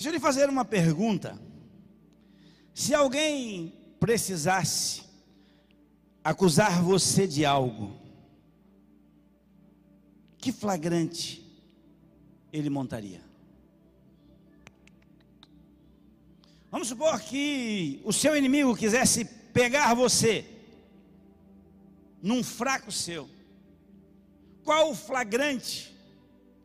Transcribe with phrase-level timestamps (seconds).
[0.00, 1.38] Deixa eu lhe fazer uma pergunta.
[2.72, 5.02] Se alguém precisasse
[6.24, 7.94] acusar você de algo,
[10.38, 11.46] que flagrante
[12.50, 13.20] ele montaria?
[16.70, 20.46] Vamos supor que o seu inimigo quisesse pegar você
[22.22, 23.28] num fraco seu.
[24.64, 25.94] Qual flagrante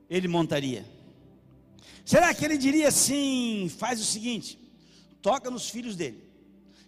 [0.09, 0.94] ele montaria?
[2.05, 4.59] Será que ele diria assim: faz o seguinte,
[5.23, 6.23] toca nos filhos dele,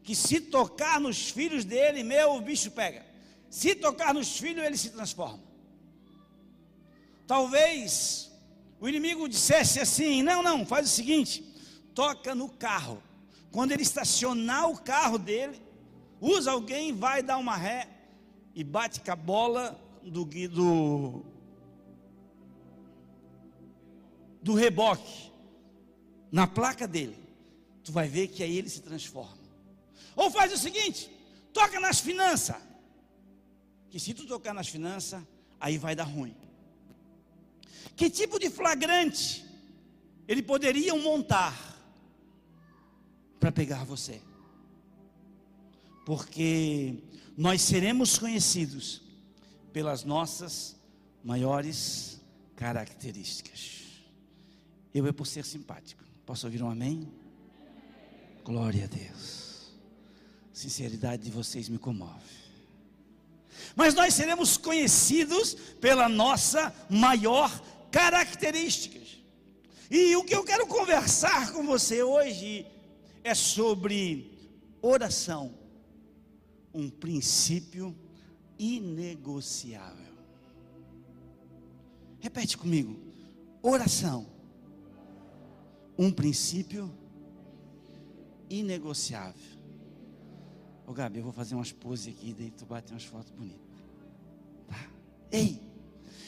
[0.04, 3.04] que se tocar nos filhos dele, meu, o bicho pega.
[3.50, 5.44] Se tocar nos filhos, ele se transforma.
[7.26, 8.32] Talvez
[8.80, 11.44] o inimigo dissesse assim: não, não, faz o seguinte,
[11.95, 13.02] toca no carro.
[13.52, 15.59] Quando ele estacionar o carro dele,
[16.22, 17.88] usa alguém, vai dar uma ré
[18.54, 21.26] e bate com a bola do, do,
[24.48, 25.30] do reboque
[26.32, 27.18] na placa dele.
[27.84, 29.38] Tu vai ver que aí ele se transforma.
[30.16, 31.12] Ou faz o seguinte:
[31.52, 32.56] toca nas finanças.
[33.90, 35.22] Que se tu tocar nas finanças,
[35.59, 36.36] aí vai dar ruim.
[37.95, 39.45] Que tipo de flagrante
[40.28, 41.53] ele poderia montar
[43.40, 44.22] para pegar você?
[46.06, 47.03] Porque
[47.38, 49.02] nós seremos conhecidos
[49.73, 50.78] pelas nossas
[51.22, 52.22] maiores
[52.56, 53.87] características.
[54.98, 56.03] Eu é por ser simpático.
[56.26, 57.08] Posso ouvir um amém?
[58.44, 59.72] Glória a Deus.
[60.52, 62.34] Sinceridade de vocês me comove.
[63.75, 67.48] Mas nós seremos conhecidos pela nossa maior
[67.92, 69.20] características.
[69.92, 72.66] E o que eu quero conversar com você hoje
[73.23, 74.31] é sobre
[74.81, 75.53] oração,
[76.73, 77.95] um princípio
[78.58, 80.18] inegociável.
[82.20, 83.00] Repete comigo:
[83.62, 84.37] oração,
[85.98, 86.94] um princípio
[88.50, 89.58] inegociável.
[90.86, 93.59] Ô Gabi, eu vou fazer umas poses aqui, daí tu bate umas fotos bonitas.
[94.68, 94.80] Tá?
[95.31, 95.62] Ei!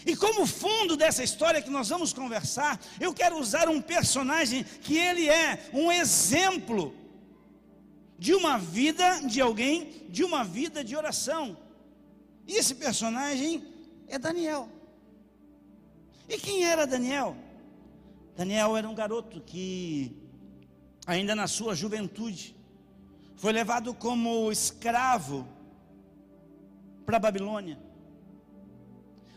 [0.06, 4.98] E como fundo dessa história que nós vamos conversar, eu quero usar um personagem que
[4.98, 6.94] ele é um exemplo
[8.18, 11.58] de uma vida de alguém, de uma vida de oração.
[12.48, 13.64] E esse personagem
[14.08, 14.70] é Daniel.
[16.28, 17.36] E quem era Daniel?
[18.40, 20.16] Daniel era um garoto que,
[21.06, 22.56] ainda na sua juventude,
[23.36, 25.46] foi levado como escravo
[27.06, 27.78] para a Babilônia.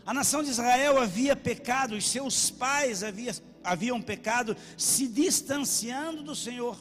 [0.05, 6.33] A nação de Israel havia pecado, os seus pais havia, haviam pecado, se distanciando do
[6.33, 6.79] Senhor.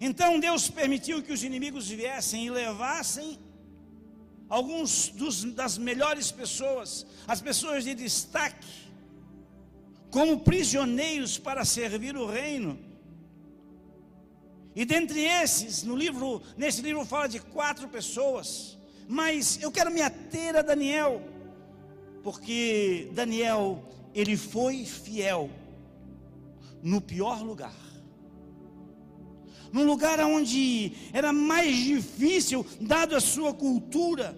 [0.00, 3.38] Então Deus permitiu que os inimigos viessem e levassem
[4.48, 8.81] alguns dos, das melhores pessoas, as pessoas de destaque,
[10.12, 12.78] como prisioneiros para servir o reino.
[14.76, 18.78] E dentre esses, no livro, nesse livro fala de quatro pessoas.
[19.08, 21.22] Mas eu quero me ater a Daniel,
[22.22, 23.82] porque Daniel,
[24.14, 25.50] ele foi fiel
[26.82, 27.74] no pior lugar.
[29.72, 34.36] Num lugar onde era mais difícil, dado a sua cultura,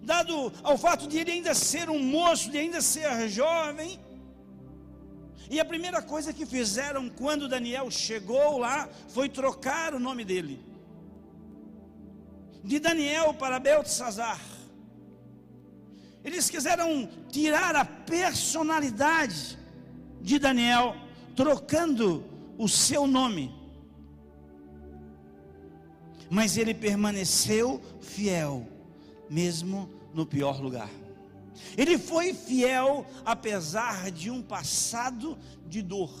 [0.00, 4.00] dado ao fato de ele ainda ser um moço, de ainda ser jovem.
[5.50, 10.74] E a primeira coisa que fizeram quando Daniel chegou lá foi trocar o nome dele
[12.64, 14.40] de Daniel para Beltesazar.
[16.24, 19.58] Eles quiseram tirar a personalidade
[20.22, 20.96] de Daniel,
[21.36, 22.24] trocando
[22.56, 23.54] o seu nome.
[26.30, 28.66] Mas ele permaneceu fiel,
[29.28, 30.88] mesmo no pior lugar.
[31.76, 36.12] Ele foi fiel apesar de um passado de dor.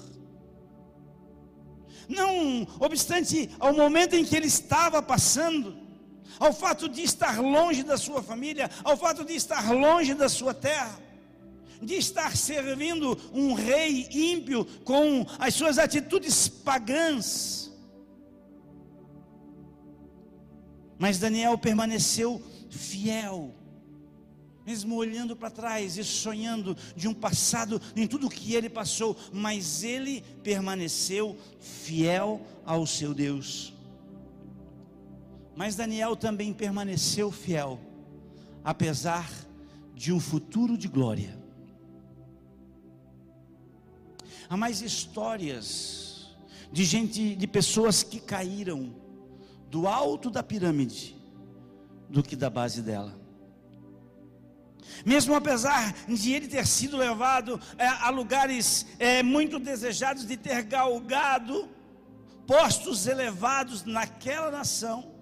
[2.08, 5.76] Não obstante ao momento em que ele estava passando,
[6.38, 10.52] ao fato de estar longe da sua família, ao fato de estar longe da sua
[10.52, 10.98] terra,
[11.80, 17.72] de estar servindo um rei ímpio com as suas atitudes pagãs.
[20.98, 23.54] Mas Daniel permaneceu fiel,
[24.66, 29.82] mesmo olhando para trás e sonhando de um passado em tudo que ele passou, mas
[29.82, 33.74] ele permaneceu fiel ao seu Deus.
[35.54, 37.78] Mas Daniel também permaneceu fiel,
[38.64, 39.30] apesar
[39.94, 41.38] de um futuro de glória.
[44.48, 46.34] Há mais histórias
[46.72, 48.94] de gente, de pessoas que caíram
[49.70, 51.16] do alto da pirâmide
[52.08, 53.23] do que da base dela.
[55.04, 60.62] Mesmo apesar de ele ter sido levado é, a lugares é, muito desejados, de ter
[60.62, 61.68] galgado
[62.46, 65.12] postos elevados naquela nação,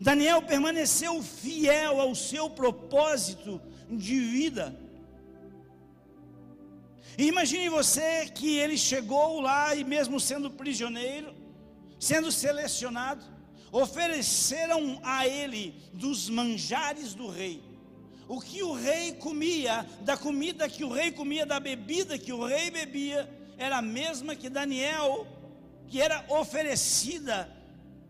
[0.00, 4.76] Daniel permaneceu fiel ao seu propósito de vida.
[7.16, 11.34] E imagine você que ele chegou lá e, mesmo sendo prisioneiro,
[12.00, 13.24] sendo selecionado,
[13.72, 17.62] ofereceram a ele dos manjares do rei.
[18.28, 22.44] O que o rei comia, da comida que o rei comia, da bebida que o
[22.44, 25.26] rei bebia, era a mesma que Daniel,
[25.88, 27.50] que era oferecida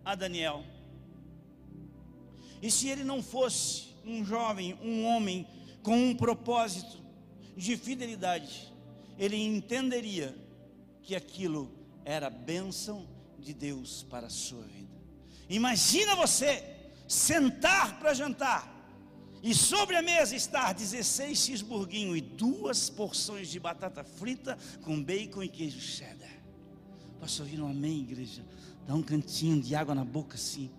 [0.05, 0.64] a Daniel.
[2.61, 5.47] E se ele não fosse um jovem, um homem
[5.82, 6.99] com um propósito
[7.56, 8.73] de fidelidade,
[9.19, 10.35] ele entenderia
[11.03, 11.70] que aquilo
[12.05, 13.06] era bênção
[13.38, 14.92] de Deus para a sua vida.
[15.52, 16.64] Imagina você
[17.06, 18.72] sentar para jantar
[19.43, 25.43] e sobre a mesa estar 16 cheeseburguinho e duas porções de batata frita com bacon
[25.43, 26.32] e queijo cheddar.
[27.20, 28.43] Posso ouvir um amém, igreja?
[28.87, 30.70] Dá um cantinho de água na boca assim.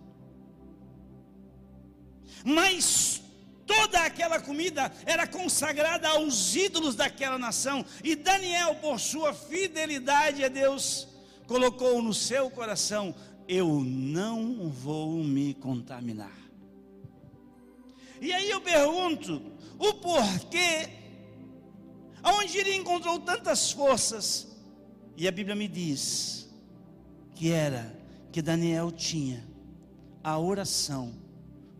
[2.44, 3.22] Mas
[3.64, 10.48] toda aquela comida era consagrada aos ídolos daquela nação, e Daniel, por sua fidelidade a
[10.48, 11.06] Deus,
[11.46, 13.14] colocou no seu coração:
[13.46, 16.36] Eu não vou me contaminar.
[18.20, 19.42] E aí eu pergunto:
[19.78, 20.88] o porquê?
[22.22, 24.56] Aonde ele encontrou tantas forças?
[25.16, 26.48] E a Bíblia me diz
[27.34, 27.96] que era
[28.32, 29.46] que Daniel tinha
[30.22, 31.14] a oração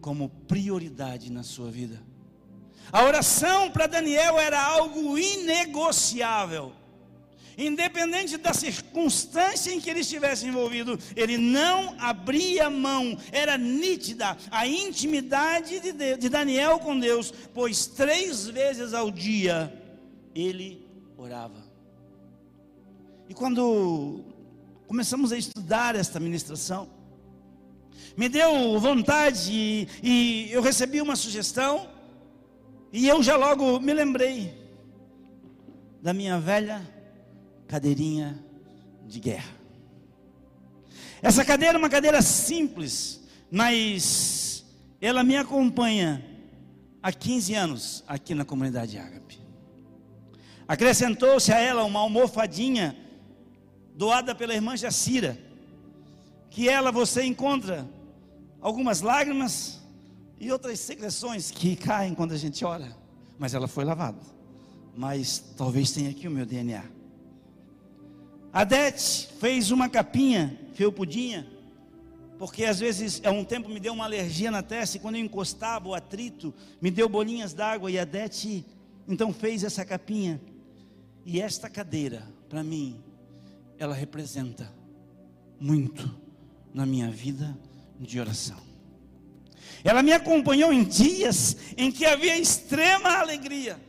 [0.01, 2.03] como prioridade na sua vida.
[2.93, 6.73] A oração para Daniel era algo inegociável.
[7.57, 14.67] Independente da circunstância em que ele estivesse envolvido, ele não abria mão, era nítida a
[14.67, 19.73] intimidade de, de Daniel com Deus, pois três vezes ao dia
[20.35, 20.85] ele
[21.17, 21.65] orava.
[23.29, 24.25] E quando
[24.87, 26.89] começamos a estudar esta ministração,
[28.17, 31.89] me deu vontade e, e eu recebi uma sugestão
[32.93, 34.55] e eu já logo me lembrei
[36.01, 36.94] da minha velha
[37.67, 38.43] cadeirinha
[39.07, 39.55] de guerra.
[41.23, 44.65] Essa cadeira é uma cadeira simples, mas
[45.01, 46.25] ela me acompanha
[47.03, 49.39] há 15 anos aqui na comunidade Ágape.
[50.67, 52.97] Acrescentou-se a ela uma almofadinha
[53.95, 55.39] doada pela irmã Jacira,
[56.51, 57.89] que ela você encontra
[58.61, 59.81] algumas lágrimas
[60.41, 62.97] e outras secreções que caem quando a gente ora,
[63.39, 64.21] mas ela foi lavada.
[64.97, 66.94] Mas talvez tenha aqui o meu DNA.
[68.55, 71.45] A Dete fez uma capinha felpudinha,
[72.39, 75.23] porque às vezes há um tempo me deu uma alergia na testa e quando eu
[75.23, 78.65] encostava o atrito, me deu bolinhas d'água e a Dete
[79.09, 80.41] então fez essa capinha.
[81.27, 83.03] E esta cadeira, para mim,
[83.77, 84.73] ela representa
[85.59, 86.17] muito
[86.73, 87.59] na minha vida
[87.99, 88.61] de oração.
[89.83, 93.81] Ela me acompanhou em dias em que havia extrema alegria.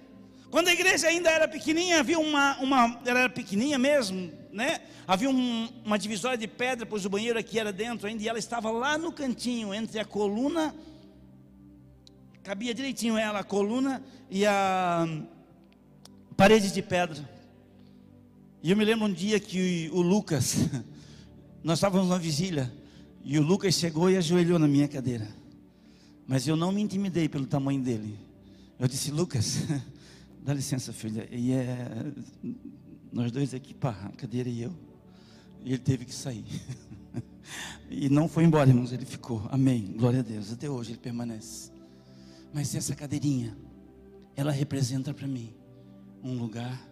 [0.50, 4.80] Quando a igreja ainda era pequenininha, havia uma, uma ela era pequenininha mesmo, né?
[5.06, 8.40] Havia um, uma divisória de pedra, pois o banheiro aqui era dentro ainda, e ela
[8.40, 10.74] estava lá no cantinho, entre a coluna,
[12.42, 15.06] cabia direitinho ela, a coluna e a
[16.38, 17.30] parede de pedra.
[18.64, 20.56] E eu me lembro um dia que o Lucas,
[21.62, 22.74] nós estávamos na vigília,
[23.26, 25.28] e o Lucas chegou e ajoelhou na minha cadeira.
[26.26, 28.18] Mas eu não me intimidei pelo tamanho dele.
[28.80, 29.58] Eu disse, Lucas,
[30.42, 31.28] dá licença, filha.
[31.30, 32.06] E é
[33.16, 34.74] nós dois aqui, pá, a cadeira e eu.
[35.64, 36.44] E ele teve que sair.
[37.90, 39.48] e não foi embora, irmãos, ele ficou.
[39.50, 39.94] Amém.
[39.98, 40.52] Glória a Deus.
[40.52, 41.72] Até hoje ele permanece.
[42.54, 43.58] Mas essa cadeirinha,
[44.36, 45.54] ela representa para mim
[46.22, 46.86] um lugar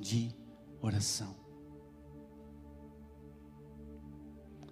[0.00, 0.34] de
[0.80, 1.32] oração.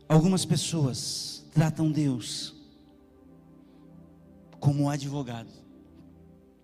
[0.09, 2.53] Algumas pessoas tratam Deus
[4.59, 5.53] como advogado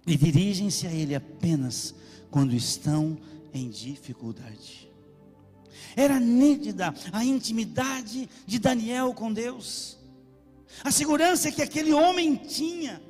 [0.04, 1.94] e dirigem-se a Ele apenas
[2.28, 3.16] quando estão
[3.56, 4.90] em dificuldade.
[5.96, 9.98] Era nítida a intimidade de Daniel com Deus,
[10.84, 13.02] a segurança que aquele homem tinha,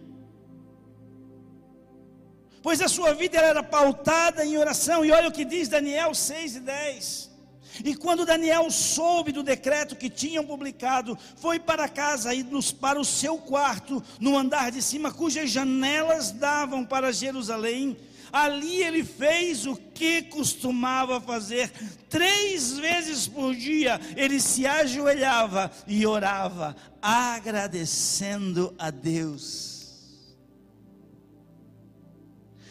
[2.62, 6.56] pois a sua vida era pautada em oração, e olha o que diz Daniel 6
[6.56, 7.36] e 10.
[7.84, 12.98] E quando Daniel soube do decreto que tinham publicado, foi para casa e nos, para
[12.98, 17.96] o seu quarto, no andar de cima, cujas janelas davam para Jerusalém.
[18.32, 21.70] Ali ele fez o que costumava fazer,
[22.08, 29.76] três vezes por dia ele se ajoelhava e orava, agradecendo a Deus.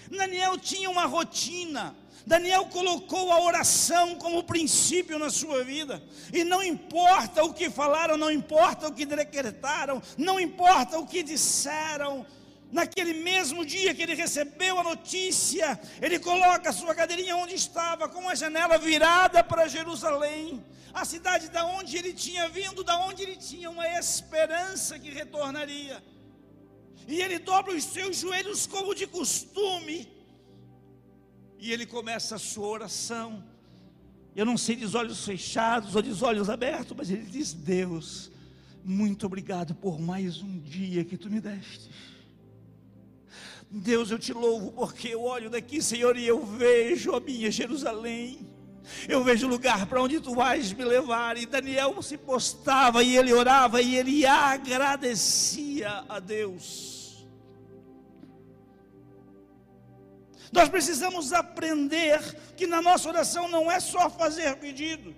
[0.09, 1.95] Daniel tinha uma rotina.
[2.27, 6.01] Daniel colocou a oração como princípio na sua vida,
[6.33, 11.21] e não importa o que falaram, não importa o que decretaram, não importa o que
[11.21, 12.25] disseram,
[12.71, 18.09] naquele mesmo dia que ele recebeu a notícia, ele coloca a sua cadeirinha onde estava,
[18.09, 23.23] com a janela virada para Jerusalém, a cidade da onde ele tinha vindo, da onde
[23.23, 26.03] ele tinha uma esperança que retornaria.
[27.07, 30.11] E ele dobra os seus joelhos como de costume,
[31.59, 33.43] e ele começa a sua oração.
[34.35, 38.31] Eu não sei de olhos fechados ou de olhos abertos, mas ele diz: Deus,
[38.83, 41.89] muito obrigado por mais um dia que tu me deste.
[43.69, 48.47] Deus, eu te louvo porque eu olho daqui, Senhor, e eu vejo a minha Jerusalém.
[49.07, 51.37] Eu vejo o lugar para onde tu vais me levar.
[51.37, 57.25] E Daniel se postava e ele orava e ele agradecia a Deus.
[60.51, 62.21] Nós precisamos aprender
[62.55, 65.13] que na nossa oração não é só fazer pedido.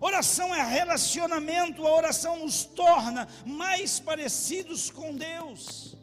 [0.00, 5.96] Oração é relacionamento, a oração nos torna mais parecidos com Deus.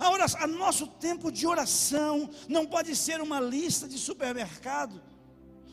[0.00, 5.00] A, oração, a nosso tempo de oração não pode ser uma lista de supermercado.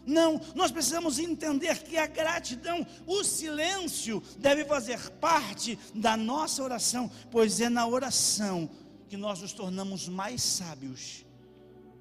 [0.06, 7.10] Não, nós precisamos entender que a gratidão, o silêncio, deve fazer parte da nossa oração,
[7.32, 8.70] pois é na oração
[9.08, 11.26] que nós nos tornamos mais sábios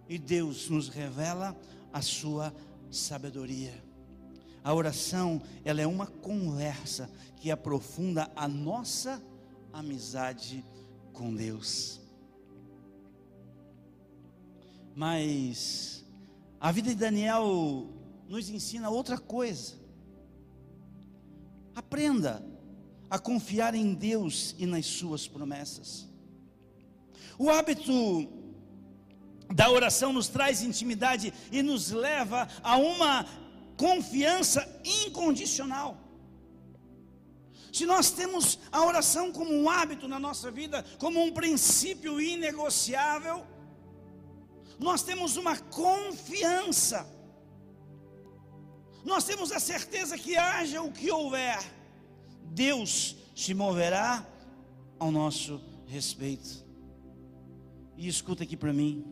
[0.08, 1.56] e Deus nos revela
[1.92, 2.52] a sua
[2.90, 3.84] sabedoria.
[4.64, 9.22] A oração, ela é uma conversa que aprofunda a nossa
[9.72, 10.64] amizade
[11.12, 12.00] com Deus.
[14.96, 16.02] Mas
[16.58, 17.86] a vida de Daniel
[18.26, 19.74] nos ensina outra coisa.
[21.74, 22.42] Aprenda
[23.10, 26.08] a confiar em Deus e nas suas promessas.
[27.38, 27.92] O hábito
[29.54, 33.26] da oração nos traz intimidade e nos leva a uma
[33.76, 36.00] confiança incondicional.
[37.70, 43.46] Se nós temos a oração como um hábito na nossa vida, como um princípio inegociável,
[44.78, 47.06] nós temos uma confiança,
[49.04, 51.58] nós temos a certeza que haja o que houver,
[52.42, 54.26] Deus se moverá
[54.98, 56.64] ao nosso respeito.
[57.96, 59.04] E escuta aqui para mim,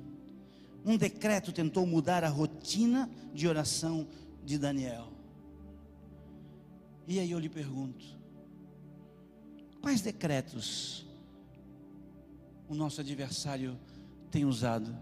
[0.84, 4.06] um decreto tentou mudar a rotina de oração
[4.44, 5.12] de Daniel.
[7.06, 8.04] E aí eu lhe pergunto:
[9.80, 11.06] quais decretos
[12.68, 13.78] o nosso adversário
[14.30, 14.94] tem usado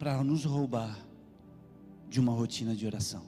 [0.00, 0.98] para nos roubar
[2.08, 3.22] de uma rotina de oração?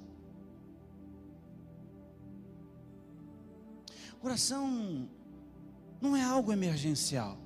[4.23, 5.07] Oração
[6.01, 7.39] não é algo emergencial.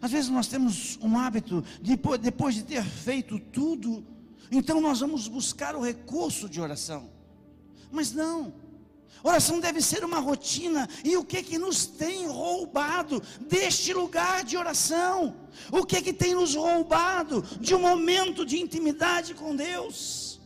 [0.00, 4.06] Às vezes nós temos um hábito de depois de ter feito tudo,
[4.50, 7.10] então nós vamos buscar o recurso de oração.
[7.90, 8.54] Mas não.
[9.22, 10.88] Oração deve ser uma rotina.
[11.04, 15.36] E o que que nos tem roubado deste lugar de oração?
[15.70, 20.40] O que que tem nos roubado de um momento de intimidade com Deus?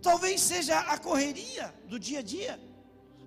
[0.00, 2.60] Talvez seja a correria do dia a dia.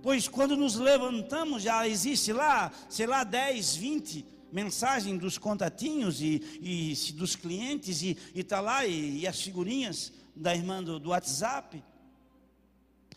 [0.01, 6.41] Pois quando nos levantamos, já existe lá, sei lá, 10, 20 mensagens dos contatinhos e,
[6.61, 11.83] e dos clientes, e está lá, e, e, as figurinhas da irmã do, do WhatsApp.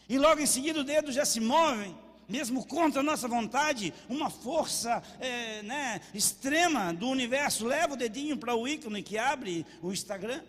[0.08, 1.94] E logo em seguida o dedo já se move,
[2.28, 8.36] mesmo contra a nossa vontade, uma força é, né, extrema do universo leva o dedinho
[8.36, 10.42] para o ícone que abre o Instagram.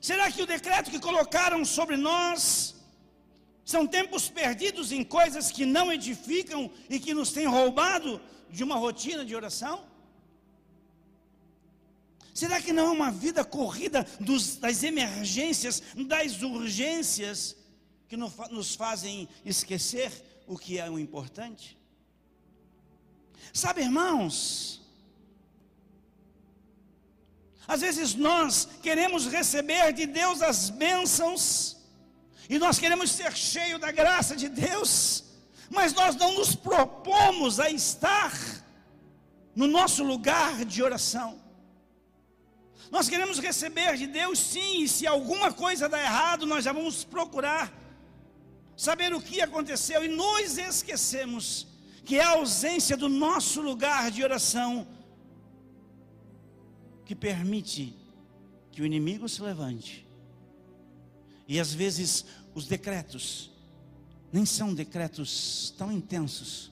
[0.00, 2.74] Será que o decreto que colocaram sobre nós
[3.64, 8.76] são tempos perdidos em coisas que não edificam e que nos têm roubado de uma
[8.76, 9.91] rotina de oração?
[12.34, 17.56] Será que não é uma vida corrida dos, das emergências, das urgências,
[18.08, 20.10] que nos fazem esquecer
[20.46, 21.78] o que é o importante?
[23.52, 24.80] Sabe, irmãos,
[27.68, 31.76] às vezes nós queremos receber de Deus as bênçãos,
[32.48, 35.24] e nós queremos ser cheios da graça de Deus,
[35.68, 38.32] mas nós não nos propomos a estar
[39.54, 41.41] no nosso lugar de oração.
[42.92, 47.04] Nós queremos receber de Deus sim, e se alguma coisa dá errado, nós já vamos
[47.04, 47.72] procurar
[48.76, 50.04] saber o que aconteceu.
[50.04, 51.66] E nos esquecemos
[52.04, 54.86] que é a ausência do nosso lugar de oração
[57.06, 57.96] que permite
[58.70, 60.06] que o inimigo se levante.
[61.48, 63.50] E às vezes os decretos
[64.30, 66.70] nem são decretos tão intensos,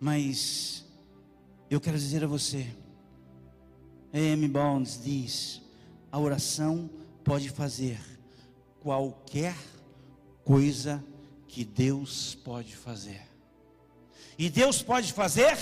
[0.00, 0.82] mas
[1.68, 2.74] eu quero dizer a você,
[4.12, 4.46] A.M.
[4.48, 5.62] Bonds diz:
[6.10, 6.90] a oração
[7.24, 7.98] pode fazer
[8.80, 9.56] qualquer
[10.44, 11.02] coisa
[11.48, 13.22] que Deus pode fazer.
[14.38, 15.56] E Deus pode fazer.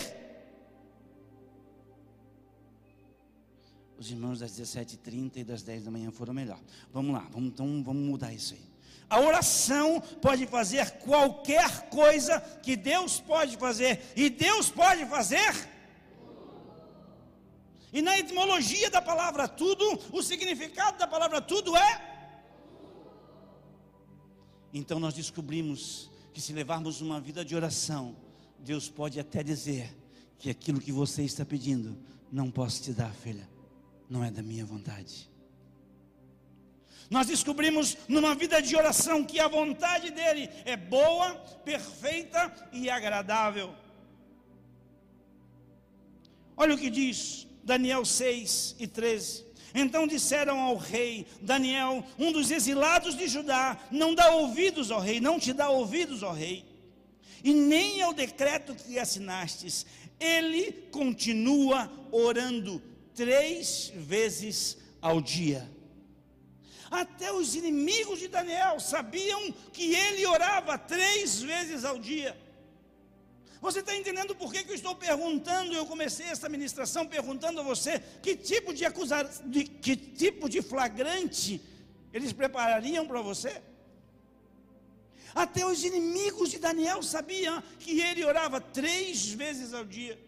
[3.98, 6.58] Os irmãos das 17h30 e das 10 da manhã foram melhor.
[6.92, 8.70] Vamos lá, vamos, então vamos mudar isso aí.
[9.10, 14.00] A oração pode fazer qualquer coisa que Deus pode fazer.
[14.16, 15.52] E Deus pode fazer
[17.92, 22.10] e na etimologia da palavra tudo, o significado da palavra tudo é.
[24.72, 28.16] Então nós descobrimos que se levarmos uma vida de oração,
[28.58, 29.96] Deus pode até dizer
[30.38, 31.98] que aquilo que você está pedindo,
[32.30, 33.48] não posso te dar, filha,
[34.08, 35.28] não é da minha vontade.
[37.10, 43.74] Nós descobrimos numa vida de oração que a vontade dele é boa, perfeita e agradável.
[46.56, 49.50] Olha o que diz Daniel 6 e 13.
[49.74, 55.20] Então disseram ao rei Daniel, um dos exilados de Judá: Não dá ouvidos ao rei,
[55.20, 56.64] não te dá ouvidos ao rei,
[57.44, 59.86] e nem ao decreto que assinastes.
[60.18, 62.82] Ele continua orando
[63.14, 65.70] três vezes ao dia.
[66.90, 72.36] Até os inimigos de Daniel sabiam que ele orava três vezes ao dia.
[73.60, 75.74] Você está entendendo por que, que eu estou perguntando?
[75.74, 80.62] Eu comecei essa ministração perguntando a você que tipo de acusação, de, que tipo de
[80.62, 81.60] flagrante
[82.12, 83.60] eles preparariam para você?
[85.34, 90.18] Até os inimigos de Daniel sabiam que ele orava três vezes ao dia.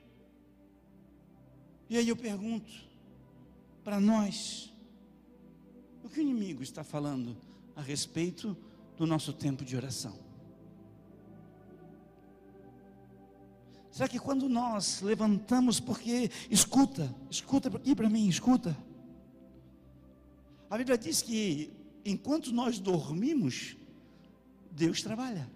[1.89, 2.71] E aí eu pergunto
[3.83, 4.73] para nós:
[6.05, 7.37] o que o inimigo está falando
[7.75, 8.57] a respeito
[8.97, 10.32] do nosso tempo de oração?
[13.92, 18.75] Será que quando nós levantamos, porque escuta, escuta aqui para mim, escuta.
[20.70, 21.70] A Bíblia diz que
[22.02, 23.76] enquanto nós dormimos,
[24.70, 25.46] Deus trabalha.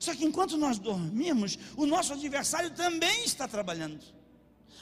[0.00, 4.04] Só que enquanto nós dormimos, o nosso adversário também está trabalhando.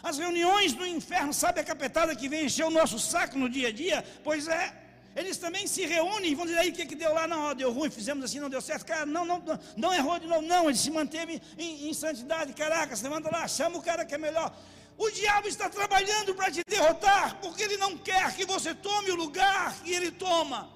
[0.03, 3.69] As reuniões do inferno, sabe a capetada que vem encher o nosso saco no dia
[3.69, 4.03] a dia?
[4.25, 4.84] Pois é,
[5.17, 7.73] eles também se reúnem e vão dizer aí o que, que deu lá, não, deu
[7.73, 10.69] ruim, fizemos assim, não deu certo, cara, não, não, não, não errou de novo, não,
[10.69, 14.19] ele se manteve em, em santidade, caraca, você levanta lá, chama o cara que é
[14.19, 14.57] melhor.
[14.99, 19.17] O diabo está trabalhando para te derrotar, porque ele não quer que você tome o
[19.17, 20.71] lugar que ele toma,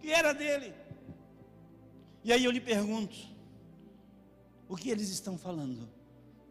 [0.00, 0.74] que era dele.
[2.22, 3.16] E aí eu lhe pergunto,
[4.68, 5.88] o que eles estão falando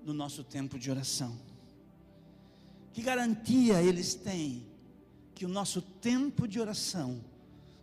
[0.03, 1.37] no nosso tempo de oração?
[2.93, 4.74] Que garantia eles têm
[5.35, 7.21] que o nosso tempo de oração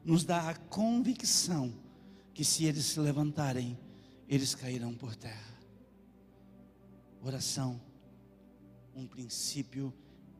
[0.02, 1.72] nos dá a convicção
[2.32, 3.78] que se eles se levantarem,
[4.26, 5.52] eles cairão por terra.
[7.22, 7.80] Oração,
[8.94, 9.92] um princípio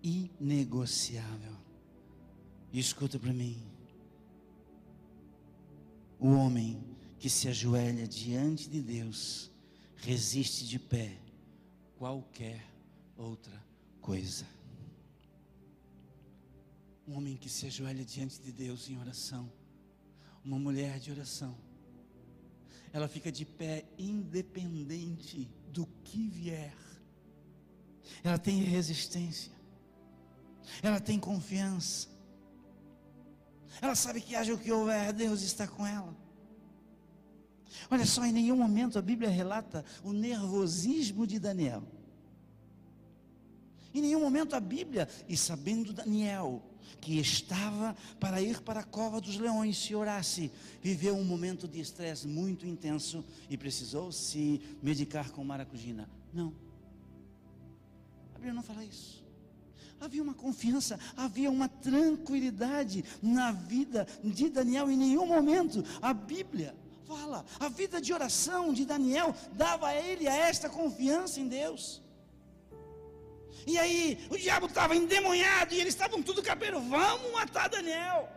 [0.02, 1.56] inegociável.
[2.72, 3.62] E escuta para mim.
[6.18, 6.82] O homem
[7.18, 9.50] que se ajoelha diante de Deus
[9.96, 11.18] resiste de pé
[11.98, 12.66] qualquer
[13.16, 13.62] outra
[14.00, 14.46] coisa.
[17.06, 19.50] Um homem que se ajoelha diante de Deus em oração.
[20.44, 21.56] Uma mulher de oração.
[22.92, 26.76] Ela fica de pé independente do que vier.
[28.22, 29.52] Ela tem resistência.
[30.82, 32.08] Ela tem confiança.
[33.80, 36.14] Ela sabe que haja o que houver, Deus está com ela.
[37.90, 41.82] Olha só, em nenhum momento a Bíblia relata o nervosismo de Daniel.
[43.94, 46.62] Em nenhum momento a Bíblia, e sabendo Daniel
[47.00, 51.80] que estava para ir para a cova dos leões se orasse, viveu um momento de
[51.80, 56.08] estresse muito intenso e precisou se medicar com maracujina.
[56.32, 56.54] Não.
[58.34, 59.22] A Bíblia não fala isso.
[60.00, 65.84] Havia uma confiança, havia uma tranquilidade na vida de Daniel em nenhum momento.
[66.00, 66.74] A Bíblia
[67.06, 72.02] fala, a vida de oração de Daniel dava a ele a esta confiança em Deus.
[73.66, 76.80] E aí, o diabo estava endemoniado e eles estavam tudo cabeiro.
[76.80, 78.28] Vamos matar Daniel.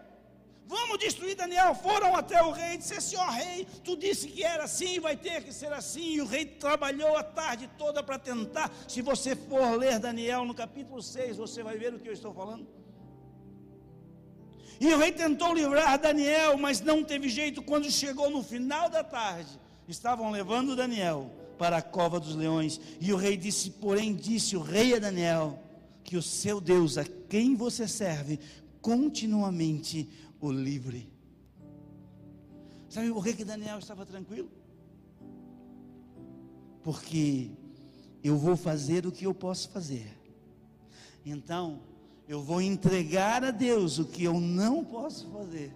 [0.67, 1.75] Vamos destruir Daniel.
[1.75, 5.43] Foram até o rei e disseram: Senhor rei, tu disse que era assim, vai ter
[5.43, 6.15] que ser assim.
[6.15, 8.71] E o rei trabalhou a tarde toda para tentar.
[8.87, 12.33] Se você for ler Daniel no capítulo 6, você vai ver o que eu estou
[12.33, 12.67] falando.
[14.79, 17.61] E o rei tentou livrar Daniel, mas não teve jeito.
[17.61, 22.79] Quando chegou no final da tarde, estavam levando Daniel para a cova dos leões.
[22.99, 25.59] E o rei disse, porém, disse o rei a Daniel,
[26.03, 28.39] que o seu Deus, a quem você serve,
[28.81, 30.07] continuamente
[30.39, 31.09] o livre.
[32.89, 34.49] Sabe por que, Daniel estava tranquilo?
[36.83, 37.49] Porque
[38.23, 40.07] eu vou fazer o que eu posso fazer.
[41.25, 41.81] Então,
[42.27, 45.73] eu vou entregar a Deus o que eu não posso fazer.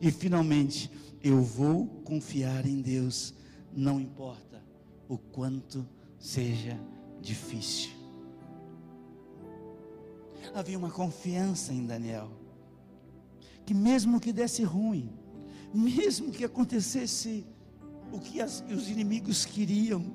[0.00, 0.90] E finalmente,
[1.22, 3.34] eu vou confiar em Deus,
[3.76, 4.62] não importa
[5.08, 5.86] o quanto
[6.18, 6.78] seja
[7.20, 7.90] difícil.
[10.54, 12.30] Havia uma confiança em Daniel,
[13.66, 15.10] que mesmo que desse ruim,
[15.72, 17.46] mesmo que acontecesse
[18.12, 20.14] o que as, os inimigos queriam,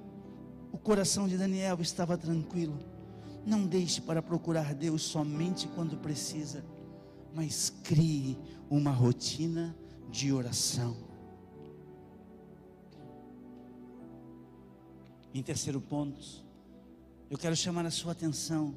[0.72, 2.80] o coração de Daniel estava tranquilo.
[3.46, 6.64] Não deixe para procurar Deus somente quando precisa,
[7.34, 8.38] mas crie
[8.70, 9.76] uma rotina
[10.10, 11.09] de oração.
[15.34, 16.20] Em terceiro ponto,
[17.30, 18.76] eu quero chamar a sua atenção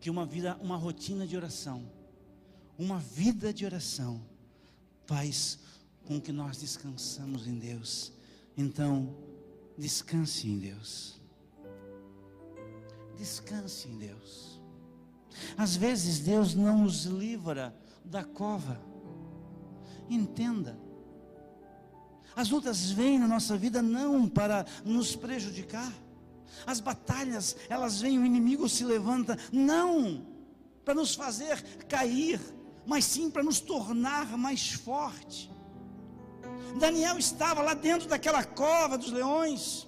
[0.00, 1.90] que uma vida, uma rotina de oração,
[2.78, 4.20] uma vida de oração
[5.06, 5.58] faz
[6.06, 8.12] com que nós descansamos em Deus.
[8.56, 9.14] Então,
[9.76, 11.20] descanse em Deus.
[13.16, 14.60] Descanse em Deus.
[15.56, 18.80] Às vezes Deus não nos livra da cova.
[20.08, 20.78] Entenda.
[22.40, 25.92] As lutas vêm na nossa vida não para nos prejudicar.
[26.66, 30.26] As batalhas, elas vêm, o inimigo se levanta, não
[30.82, 32.40] para nos fazer cair,
[32.86, 35.50] mas sim para nos tornar mais forte.
[36.78, 39.86] Daniel estava lá dentro daquela cova dos leões.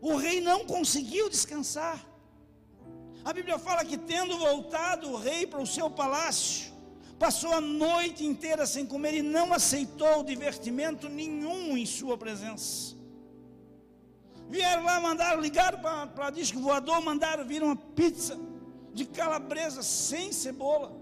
[0.00, 2.06] O rei não conseguiu descansar.
[3.24, 6.72] A Bíblia fala que, tendo voltado o rei para o seu palácio,
[7.18, 12.94] passou a noite inteira sem comer e não aceitou divertimento nenhum em sua presença.
[14.48, 18.38] Vieram lá, mandaram, ligaram para disco voador, mandaram vir uma pizza
[18.94, 20.92] de calabresa sem cebola.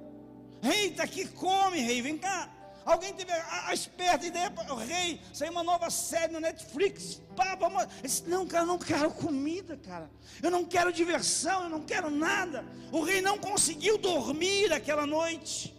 [0.62, 2.50] Rei, está aqui, come, rei, vem cá.
[2.87, 7.20] Alguém teve a, a esperta ideia, o rei, saiu uma nova série no Netflix.
[7.35, 7.87] Pá, vamos.
[8.03, 10.11] Disse, não, cara, eu não quero comida, cara.
[10.42, 12.64] Eu não quero diversão, eu não quero nada.
[12.92, 15.73] O rei não conseguiu dormir aquela noite.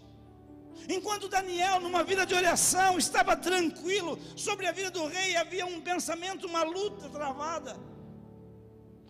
[0.88, 5.82] Enquanto Daniel, numa vida de oração, estava tranquilo sobre a vida do rei, havia um
[5.82, 7.76] pensamento, uma luta travada.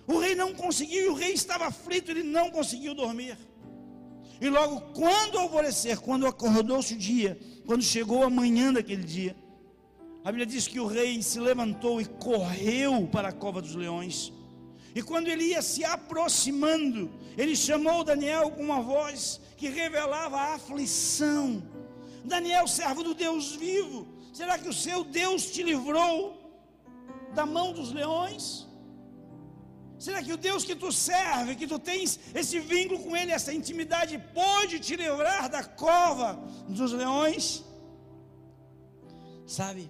[0.08, 3.38] O rei não conseguiu, e o rei estava aflito, ele não conseguiu dormir.
[4.40, 9.36] E logo quando alvorecer, quando acordou-se o dia, quando chegou a manhã daquele dia,
[10.24, 14.32] a Bíblia diz que o rei se levantou e correu para a cova dos leões.
[14.94, 20.54] E quando ele ia se aproximando, ele chamou Daniel com uma voz que revelava a
[20.56, 21.64] aflição.
[22.24, 26.18] Daniel, servo do Deus vivo, será que o seu Deus te livrou
[27.34, 28.68] da mão dos leões?
[29.98, 33.54] Será que o Deus que tu serve, que tu tens esse vínculo com Ele, essa
[33.54, 36.34] intimidade, pode te livrar da cova
[36.68, 37.64] dos leões?
[39.48, 39.90] Sabe,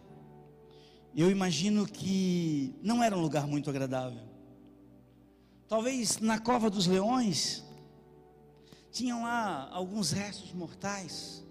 [1.16, 4.22] eu imagino que não era um lugar muito agradável.
[5.68, 7.65] Talvez na cova dos leões
[8.96, 11.44] tinham lá alguns restos mortais.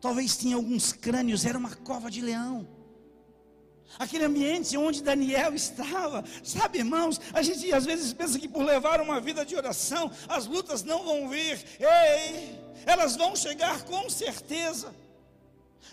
[0.00, 2.66] Talvez tinha alguns crânios, era uma cova de leão
[3.98, 6.24] aquele ambiente onde Daniel estava.
[6.42, 10.46] Sabe, irmãos, a gente às vezes pensa que por levar uma vida de oração, as
[10.46, 11.62] lutas não vão vir.
[11.78, 14.94] Ei, elas vão chegar com certeza.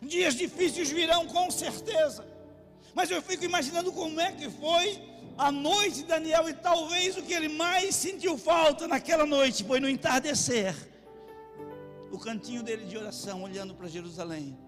[0.01, 2.25] Dias difíceis virão com certeza.
[2.93, 5.08] Mas eu fico imaginando como é que foi
[5.39, 9.79] a noite de Daniel e talvez o que ele mais sentiu falta naquela noite foi
[9.79, 10.75] no entardecer.
[12.11, 14.59] O cantinho dele de oração, olhando para Jerusalém,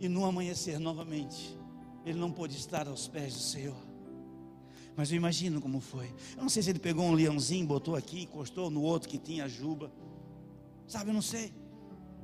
[0.00, 1.54] e no amanhecer novamente
[2.06, 3.76] ele não pôde estar aos pés do Senhor.
[4.96, 6.06] Mas eu imagino como foi.
[6.34, 9.46] Eu não sei se ele pegou um leãozinho, botou aqui, encostou no outro que tinha
[9.46, 9.92] juba.
[10.86, 11.52] Sabe, eu não sei.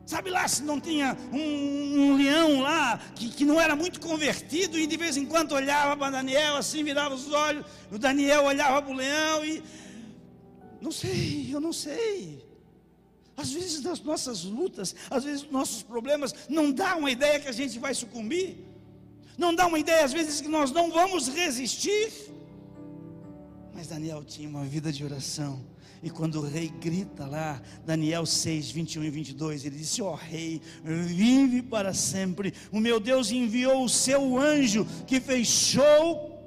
[0.07, 4.77] Sabe lá se não tinha um, um leão lá que, que não era muito convertido
[4.79, 7.65] e de vez em quando olhava para Daniel assim, virava os olhos.
[7.93, 9.63] O Daniel olhava para o leão e.
[10.81, 12.45] Não sei, eu não sei.
[13.37, 17.53] Às vezes nas nossas lutas, às vezes nossos problemas, não dá uma ideia que a
[17.53, 18.57] gente vai sucumbir.
[19.39, 22.13] Não dá uma ideia às vezes que nós não vamos resistir.
[23.73, 25.65] Mas Daniel tinha uma vida de oração.
[26.03, 30.15] E quando o rei grita lá, Daniel 6, 21 e 22, ele disse: Ó oh,
[30.15, 32.55] rei, vive para sempre.
[32.73, 36.39] O meu Deus enviou o seu anjo que fechou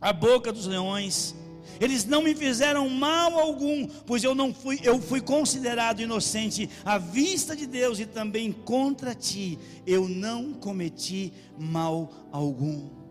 [0.00, 1.34] a boca dos leões
[1.80, 6.98] eles não me fizeram mal algum, pois eu não fui, eu fui considerado inocente à
[6.98, 13.03] vista de Deus e também contra ti eu não cometi mal algum.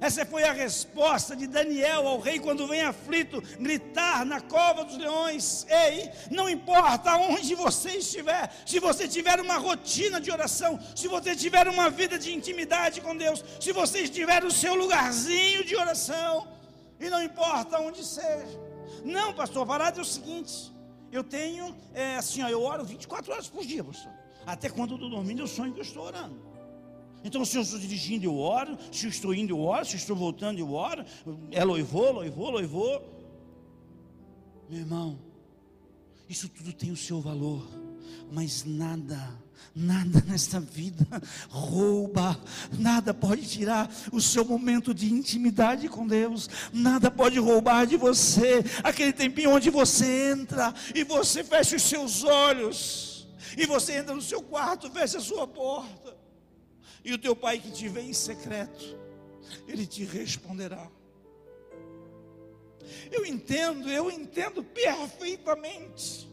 [0.00, 4.96] Essa foi a resposta de Daniel ao rei quando vem aflito gritar na cova dos
[4.98, 11.08] leões: Ei, não importa onde você estiver, se você tiver uma rotina de oração, se
[11.08, 15.74] você tiver uma vida de intimidade com Deus, se você estiver no seu lugarzinho de
[15.74, 16.46] oração,
[17.00, 18.60] e não importa onde seja.
[19.04, 20.72] Não, pastor, a parada é o seguinte:
[21.10, 24.12] eu tenho, é, assim, ó, eu oro 24 horas por dia, pastor.
[24.44, 26.55] Até quando eu estou dormindo, eu sonho que eu estou orando.
[27.26, 28.78] Então, se eu estou dirigindo, eu oro.
[28.92, 29.84] Se eu estou indo, eu oro.
[29.84, 31.04] Se eu estou voltando, eu oro.
[31.50, 33.02] É loivor, loivor, loivor.
[34.70, 35.18] Meu irmão,
[36.28, 37.66] isso tudo tem o seu valor.
[38.30, 39.36] Mas nada,
[39.74, 41.04] nada nesta vida
[41.50, 42.40] rouba,
[42.78, 48.64] nada pode tirar o seu momento de intimidade com Deus, nada pode roubar de você
[48.84, 54.22] aquele tempinho onde você entra e você fecha os seus olhos, e você entra no
[54.22, 56.25] seu quarto, fecha a sua porta,
[57.06, 58.98] e o teu pai que te vê em secreto,
[59.68, 60.90] ele te responderá.
[63.12, 66.28] Eu entendo, eu entendo perfeitamente.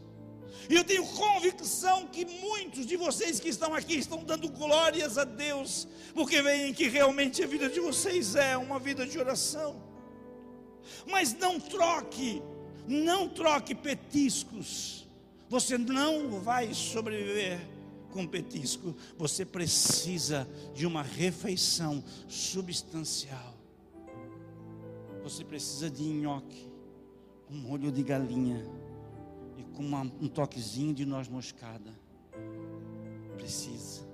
[0.68, 5.22] E eu tenho convicção que muitos de vocês que estão aqui estão dando glórias a
[5.22, 9.80] Deus, porque veem que realmente a vida de vocês é uma vida de oração.
[11.06, 12.42] Mas não troque,
[12.88, 15.06] não troque petiscos.
[15.48, 17.73] Você não vai sobreviver
[18.14, 23.58] com petisco, você precisa de uma refeição substancial.
[25.24, 26.70] Você precisa de nhoque,
[27.46, 28.64] com molho de galinha
[29.58, 31.92] e com uma, um toquezinho de noz moscada.
[33.36, 34.06] Precisa.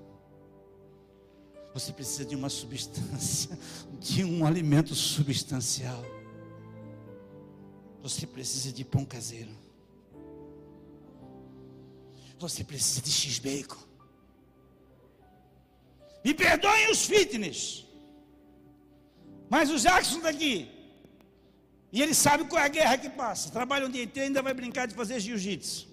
[1.74, 3.56] Você precisa de uma substância,
[4.00, 6.02] de um alimento substancial.
[8.02, 9.50] Você precisa de pão caseiro.
[12.38, 13.89] Você precisa de x-bacon.
[16.24, 17.86] Me perdoem os fitness.
[19.48, 20.68] Mas o Jackson está aqui.
[21.92, 23.50] E ele sabe qual é a guerra que passa.
[23.50, 25.88] Trabalha um dia inteiro e ainda vai brincar de fazer jiu-jitsu.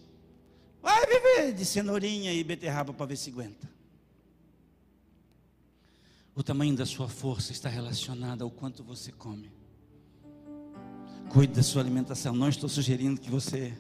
[0.82, 3.68] Vai viver de cenourinha e beterraba para ver se aguenta.
[6.36, 9.52] O tamanho da sua força está relacionado ao quanto você come.
[11.32, 12.36] Cuide da sua alimentação.
[12.36, 13.76] Não estou sugerindo que você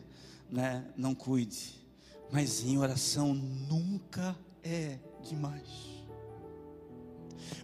[0.49, 1.75] né, não cuide.
[2.31, 5.96] Mas em oração nunca é demais.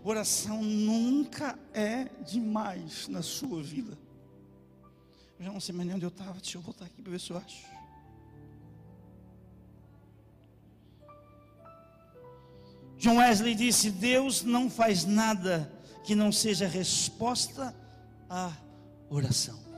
[0.04, 3.98] Oração nunca é demais na sua vida.
[5.40, 6.34] Eu já não sei mais nem onde eu estava.
[6.34, 7.66] Deixa eu voltar aqui para ver se eu acho.
[12.98, 15.72] John Wesley disse: Deus não faz nada
[16.04, 17.76] que não seja resposta
[18.30, 18.52] à
[19.10, 19.73] oração.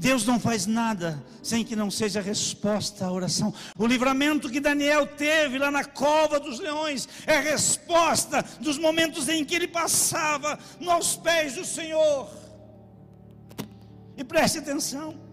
[0.00, 3.52] Deus não faz nada sem que não seja resposta à oração.
[3.76, 9.44] O livramento que Daniel teve lá na cova dos leões é resposta dos momentos em
[9.44, 12.30] que ele passava nos pés do Senhor.
[14.16, 15.29] E preste atenção.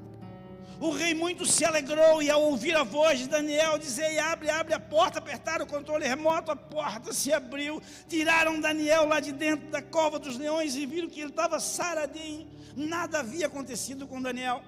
[0.80, 4.74] O rei muito se alegrou e ao ouvir a voz de Daniel dizer: abre, abre
[4.74, 9.68] a porta, apertaram o controle remoto, a porta se abriu, tiraram Daniel lá de dentro
[9.70, 14.62] da cova dos leões e viram que ele estava saradinho nada havia acontecido com Daniel.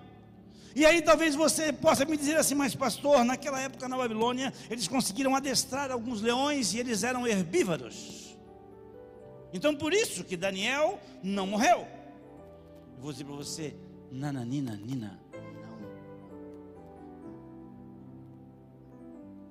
[0.76, 4.88] E aí talvez você possa me dizer assim, mas pastor, naquela época na Babilônia, eles
[4.88, 8.36] conseguiram adestrar alguns leões e eles eram herbívoros.
[9.54, 11.88] Então por isso que Daniel não morreu.
[12.96, 13.76] Eu vou dizer para você,
[14.12, 15.29] nananina, nina, não.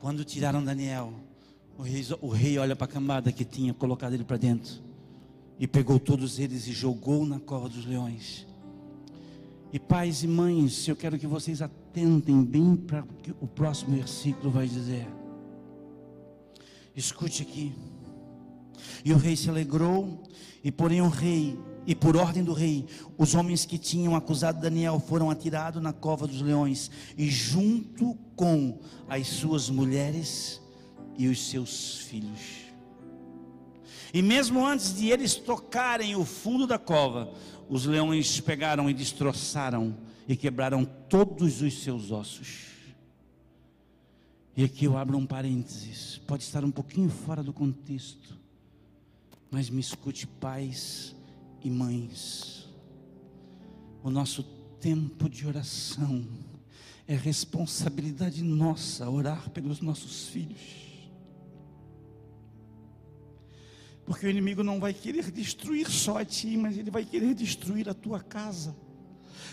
[0.00, 1.12] Quando tiraram Daniel,
[1.76, 4.80] o rei, o rei olha para a cambada que tinha colocado ele para dentro
[5.58, 8.46] e pegou todos eles e jogou na cova dos leões.
[9.72, 13.96] E pais e mães, eu quero que vocês atentem bem para o que o próximo
[13.96, 15.06] versículo vai dizer.
[16.96, 17.74] Escute aqui.
[19.04, 20.22] E o rei se alegrou,
[20.62, 21.58] e porém o rei,
[21.88, 22.84] e por ordem do rei,
[23.16, 28.78] os homens que tinham acusado Daniel foram atirados na cova dos leões, e junto com
[29.08, 30.60] as suas mulheres
[31.16, 32.68] e os seus filhos.
[34.12, 37.32] E mesmo antes de eles tocarem o fundo da cova,
[37.70, 39.96] os leões pegaram e destroçaram
[40.28, 42.66] e quebraram todos os seus ossos.
[44.54, 48.36] E aqui eu abro um parênteses, pode estar um pouquinho fora do contexto,
[49.50, 51.16] mas me escute, pais
[51.62, 52.68] e mães.
[54.02, 54.42] O nosso
[54.80, 56.26] tempo de oração
[57.06, 60.88] é responsabilidade nossa orar pelos nossos filhos.
[64.04, 67.88] Porque o inimigo não vai querer destruir só a ti, mas ele vai querer destruir
[67.88, 68.74] a tua casa.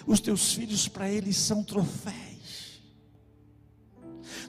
[0.08, 2.35] Os teus filhos para ele são troféus.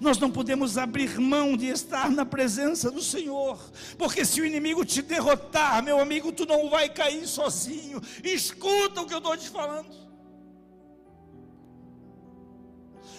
[0.00, 3.58] Nós não podemos abrir mão de estar na presença do Senhor,
[3.98, 8.00] porque se o inimigo te derrotar, meu amigo, tu não vai cair sozinho.
[8.22, 10.06] Escuta o que eu estou te falando.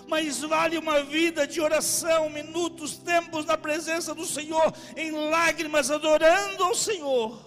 [0.07, 6.63] mas vale uma vida de oração, minutos, tempos na presença do Senhor, em lágrimas, adorando
[6.63, 7.45] ao Senhor,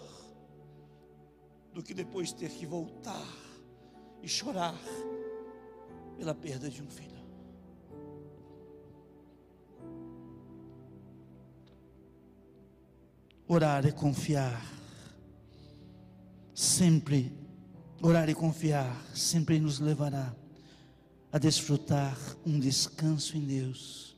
[1.73, 3.27] do que depois ter que voltar
[4.23, 4.75] e chorar
[6.17, 7.10] pela perda de um filho.
[13.53, 14.65] Orar é confiar,
[16.55, 17.33] sempre,
[18.01, 20.33] orar e confiar, sempre nos levará
[21.33, 24.17] a desfrutar um descanso em Deus,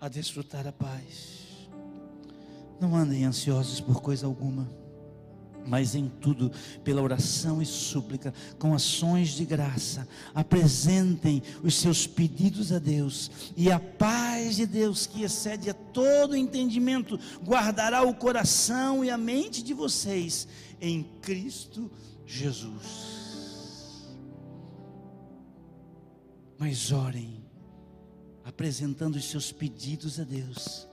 [0.00, 1.68] a desfrutar a paz.
[2.80, 4.68] Não andem ansiosos por coisa alguma,
[5.66, 6.50] mas em tudo,
[6.82, 13.70] pela oração e súplica, com ações de graça, apresentem os seus pedidos a Deus, e
[13.70, 19.62] a paz de Deus, que excede a todo entendimento, guardará o coração e a mente
[19.62, 20.46] de vocês
[20.80, 21.90] em Cristo
[22.26, 23.22] Jesus.
[26.62, 27.44] mas orem,
[28.44, 30.86] apresentando os seus pedidos a Deus.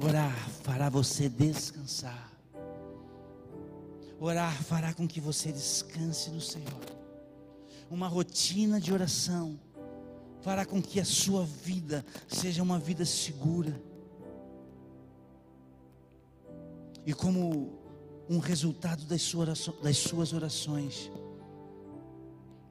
[0.00, 2.35] Orar fará você descansar.
[4.18, 6.80] Orar fará com que você descanse no Senhor.
[7.90, 9.60] Uma rotina de oração
[10.40, 13.80] fará com que a sua vida seja uma vida segura.
[17.04, 17.78] E como
[18.28, 21.10] um resultado das suas orações,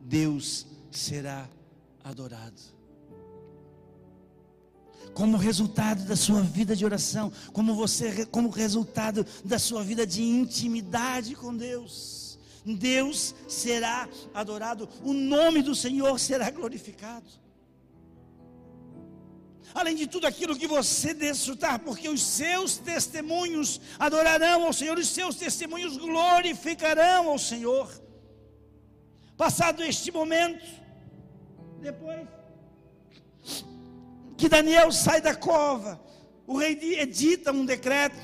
[0.02, 1.50] Deus será
[2.04, 2.75] adorado.
[5.16, 10.22] Como resultado da sua vida de oração, como você, como resultado da sua vida de
[10.22, 17.26] intimidade com Deus, Deus será adorado, o nome do Senhor será glorificado.
[19.74, 25.08] Além de tudo aquilo que você desfrutar, porque os seus testemunhos adorarão ao Senhor, os
[25.08, 27.90] seus testemunhos glorificarão ao Senhor.
[29.38, 30.66] Passado este momento,
[31.82, 32.28] depois
[34.46, 36.00] que Daniel sai da cova,
[36.46, 38.16] o rei edita um decreto.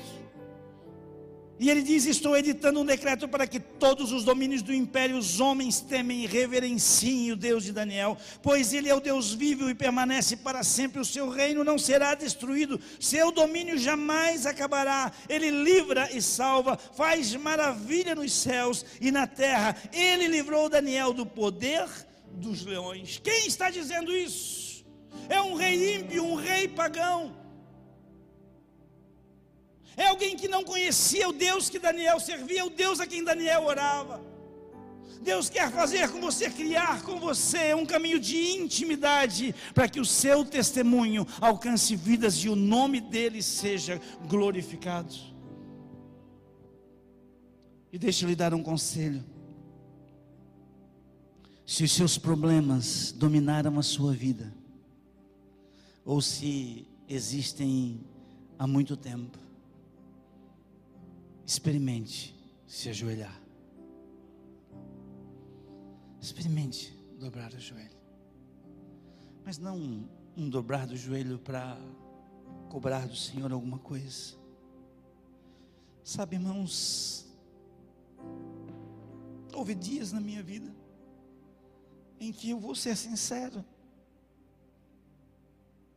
[1.58, 5.40] E ele diz: Estou editando um decreto para que todos os domínios do império, os
[5.40, 9.74] homens temem e reverenciem o Deus de Daniel, pois ele é o Deus vivo e
[9.74, 11.00] permanece para sempre.
[11.00, 15.10] O seu reino não será destruído, seu domínio jamais acabará.
[15.28, 19.76] Ele livra e salva, faz maravilha nos céus e na terra.
[19.92, 21.84] Ele livrou Daniel do poder
[22.30, 23.20] dos leões.
[23.24, 24.71] Quem está dizendo isso?
[25.28, 27.34] É um rei ímpio, um rei pagão.
[29.96, 33.64] É alguém que não conhecia o Deus que Daniel servia, o Deus a quem Daniel
[33.64, 34.32] orava.
[35.22, 40.04] Deus quer fazer com você, criar com você um caminho de intimidade, para que o
[40.04, 45.14] seu testemunho alcance vidas e o nome dele seja glorificado.
[47.92, 49.24] E deixa eu lhe dar um conselho.
[51.64, 54.51] Se os seus problemas dominaram a sua vida,
[56.04, 58.00] ou se existem
[58.58, 59.38] há muito tempo,
[61.44, 62.34] experimente
[62.66, 63.40] se ajoelhar.
[66.20, 67.96] Experimente dobrar o joelho.
[69.44, 71.76] Mas não um, dobrar do joelho para
[72.68, 74.36] cobrar do Senhor alguma coisa.
[76.04, 77.26] Sabe, irmãos,
[79.54, 80.72] houve dias na minha vida
[82.18, 83.64] em que eu vou ser sincero,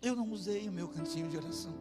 [0.02, 1.74] eu não usei o meu cantinho de oração.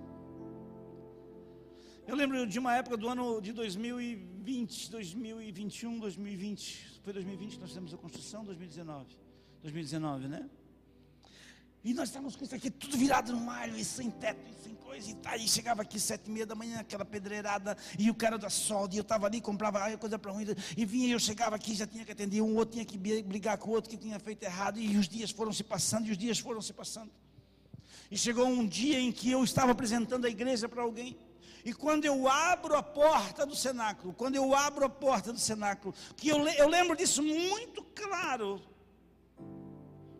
[2.06, 7.00] Eu lembro de uma época do ano de 2020, 2021, 2020.
[7.02, 9.16] Foi 2020 que nós fizemos a construção, 2019.
[9.62, 10.50] 2019, né?
[11.82, 14.74] E nós estávamos com isso aqui tudo virado no alho, e sem teto, e sem
[14.74, 18.14] coisa, e tá, e chegava aqui sete e meia da manhã, aquela pedreirada, e o
[18.14, 20.46] cara da solda, e eu estava ali, comprava coisa para ruim,
[20.78, 23.68] e vinha, eu chegava aqui, já tinha que atender um, outro tinha que brigar com
[23.68, 26.38] o outro que tinha feito errado, e os dias foram se passando, e os dias
[26.38, 27.10] foram se passando.
[28.10, 31.16] E chegou um dia em que eu estava apresentando a igreja para alguém,
[31.64, 35.94] e quando eu abro a porta do cenáculo, quando eu abro a porta do cenáculo,
[36.14, 38.60] que eu, eu lembro disso muito claro,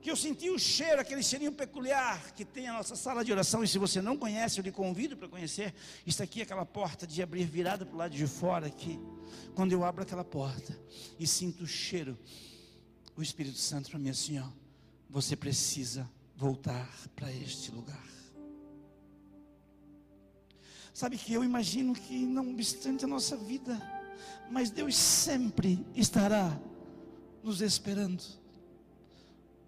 [0.01, 3.63] que eu senti o cheiro, aquele cheirinho peculiar que tem a nossa sala de oração.
[3.63, 5.75] E se você não conhece, eu lhe convido para conhecer.
[6.07, 8.99] Isso aqui é aquela porta de abrir virada para o lado de fora aqui.
[9.55, 10.79] Quando eu abro aquela porta
[11.19, 12.19] e sinto o cheiro,
[13.17, 14.47] o Espírito Santo para mim assim, ó,
[15.09, 16.07] você precisa
[16.37, 18.03] voltar para este lugar.
[20.93, 23.81] Sabe que eu imagino que não obstante a nossa vida,
[24.51, 26.57] mas Deus sempre estará
[27.43, 28.23] nos esperando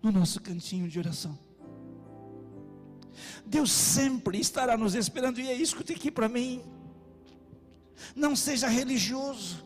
[0.02, 1.36] no nosso cantinho de oração.
[3.44, 6.62] Deus sempre estará nos esperando, e é isso que tem aqui para mim.
[8.14, 9.64] Não seja religioso.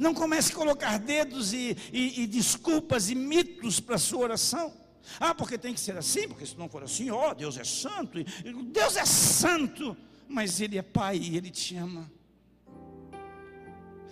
[0.00, 4.85] Não comece a colocar dedos e, e, e desculpas e mitos para a sua oração.
[5.20, 7.64] Ah, porque tem que ser assim, porque se não for assim, ó, oh, Deus é
[7.64, 8.18] santo.
[8.72, 9.96] Deus é santo,
[10.28, 12.10] mas Ele é Pai e Ele te ama.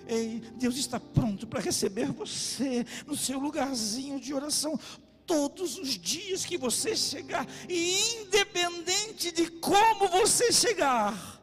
[0.07, 4.79] Ei, Deus está pronto para receber você no seu lugarzinho de oração
[5.27, 11.43] todos os dias que você chegar, e independente de como você chegar,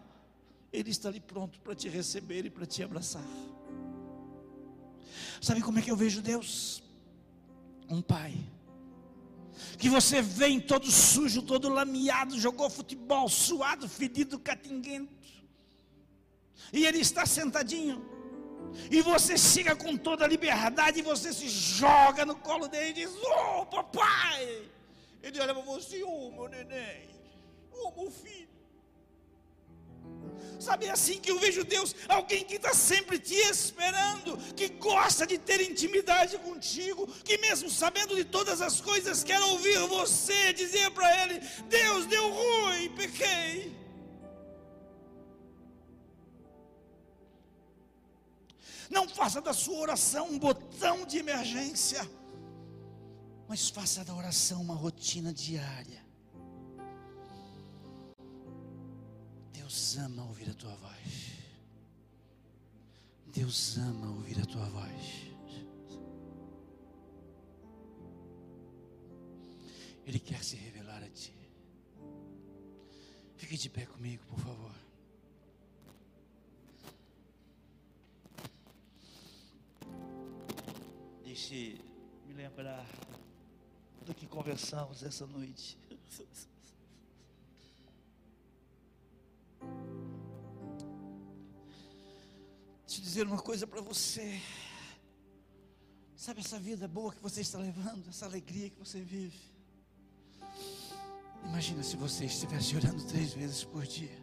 [0.71, 3.25] Ele está ali pronto para te receber e para te abraçar.
[5.41, 6.83] Sabe como é que eu vejo Deus?
[7.89, 8.35] Um pai.
[9.77, 15.11] Que você vem todo sujo, todo lameado, jogou futebol, suado, fedido, catinguento.
[16.71, 18.11] E ele está sentadinho
[18.89, 22.93] e você chega com toda a liberdade e você se joga no colo dele e
[22.93, 24.69] diz: oh, papai!
[25.21, 27.09] Ele olha para você: oh, meu neném,
[27.71, 28.50] oh, meu filho.
[30.59, 35.25] Sabe, é assim que eu vejo Deus, alguém que está sempre te esperando, que gosta
[35.25, 40.91] de ter intimidade contigo, que mesmo sabendo de todas as coisas, quer ouvir você dizer
[40.91, 43.75] para Ele: Deus deu ruim, pequei.
[48.87, 52.07] Não faça da sua oração um botão de emergência,
[53.47, 56.00] mas faça da oração uma rotina diária.
[59.71, 61.31] Deus ama ouvir a tua voz.
[63.27, 65.31] Deus ama ouvir a tua voz.
[70.05, 71.33] Ele quer se revelar a ti.
[73.37, 74.75] Fique de pé comigo, por favor.
[81.23, 81.79] Deixe
[82.27, 82.85] me lembrar
[84.05, 85.77] do que conversamos essa noite.
[92.97, 94.41] Eu dizer uma coisa para você.
[96.13, 99.39] Sabe essa vida boa que você está levando, essa alegria que você vive?
[101.45, 104.19] Imagina se você estivesse orando três vezes por dia.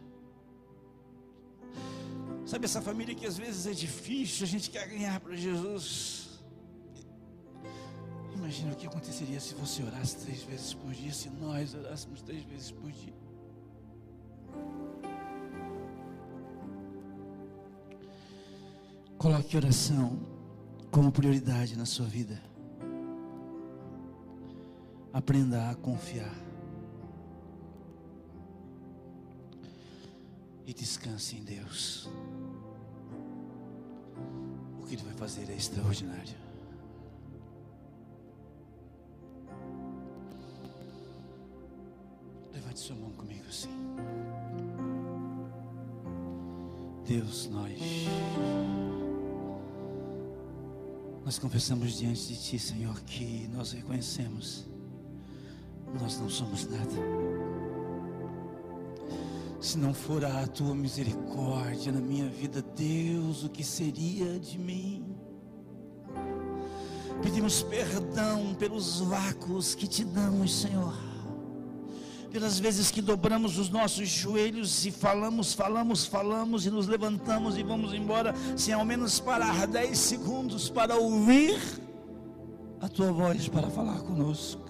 [2.45, 6.39] Sabe essa família que às vezes é difícil, a gente quer ganhar para Jesus.
[8.35, 12.43] Imagina o que aconteceria se você orasse três vezes por dia, se nós orássemos três
[12.43, 13.28] vezes por dia.
[19.19, 20.17] Coloque oração
[20.89, 22.41] como prioridade na sua vida.
[25.13, 26.33] Aprenda a confiar.
[30.65, 32.09] E descanse em Deus.
[34.81, 36.49] O que Ele vai fazer é extraordinário.
[42.79, 43.69] sua mão comigo assim.
[47.05, 47.79] Deus, nós
[51.25, 54.69] nós confessamos diante de Ti, Senhor, que nós reconhecemos
[55.99, 56.95] nós não somos nada.
[59.59, 65.15] Se não for a tua misericórdia na minha vida, Deus, o que seria de mim?
[67.21, 71.08] Pedimos perdão pelos vácuos que te damos, Senhor
[72.31, 77.63] pelas vezes que dobramos os nossos joelhos e falamos, falamos, falamos e nos levantamos e
[77.63, 81.59] vamos embora, sem ao menos parar dez segundos para ouvir
[82.79, 84.69] a tua voz para falar conosco.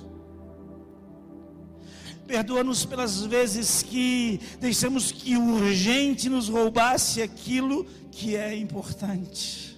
[2.25, 9.77] Perdoa-nos pelas vezes que deixamos que o urgente nos roubasse aquilo que é importante.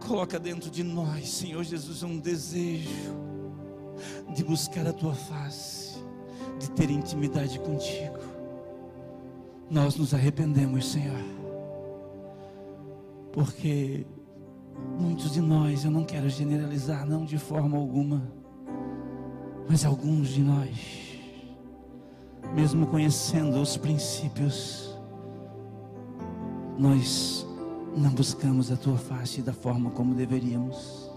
[0.00, 3.37] Coloca dentro de nós, Senhor Jesus, um desejo
[4.34, 6.02] de buscar a tua face,
[6.58, 8.18] de ter intimidade contigo.
[9.70, 11.22] Nós nos arrependemos, Senhor,
[13.32, 14.06] porque
[14.98, 18.22] muitos de nós, eu não quero generalizar, não de forma alguma,
[19.68, 21.20] mas alguns de nós,
[22.54, 24.96] mesmo conhecendo os princípios,
[26.78, 27.46] nós
[27.96, 31.07] não buscamos a tua face da forma como deveríamos.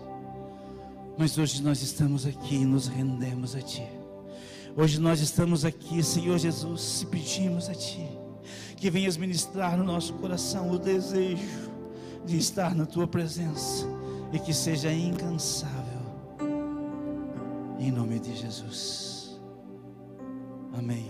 [1.22, 3.88] Mas hoje nós estamos aqui e nos rendemos a Ti.
[4.76, 8.10] Hoje nós estamos aqui, Senhor Jesus, e pedimos a Ti
[8.76, 11.70] que venhas ministrar no nosso coração o desejo
[12.26, 13.86] de estar na Tua presença
[14.34, 16.02] e que seja incansável.
[17.78, 19.40] Em nome de Jesus.
[20.74, 21.06] Amém.